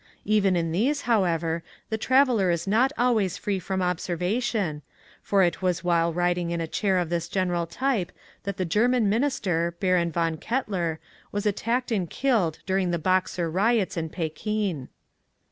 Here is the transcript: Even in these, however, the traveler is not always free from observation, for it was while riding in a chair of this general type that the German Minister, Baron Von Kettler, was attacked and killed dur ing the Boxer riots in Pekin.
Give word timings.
Even 0.25 0.55
in 0.55 0.71
these, 0.71 1.01
however, 1.01 1.61
the 1.91 1.95
traveler 1.99 2.49
is 2.49 2.65
not 2.65 2.91
always 2.97 3.37
free 3.37 3.59
from 3.59 3.83
observation, 3.83 4.81
for 5.21 5.43
it 5.43 5.61
was 5.61 5.83
while 5.83 6.11
riding 6.11 6.49
in 6.49 6.59
a 6.59 6.65
chair 6.65 6.97
of 6.97 7.09
this 7.11 7.27
general 7.27 7.67
type 7.67 8.11
that 8.43 8.57
the 8.57 8.65
German 8.65 9.07
Minister, 9.09 9.75
Baron 9.79 10.11
Von 10.11 10.37
Kettler, 10.37 10.99
was 11.31 11.45
attacked 11.45 11.91
and 11.91 12.09
killed 12.09 12.57
dur 12.65 12.79
ing 12.79 12.89
the 12.89 12.97
Boxer 12.97 13.47
riots 13.47 13.95
in 13.95 14.09
Pekin. 14.09 14.89